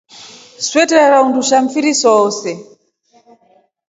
[0.67, 2.51] Swee twerara undusha mfiri sose.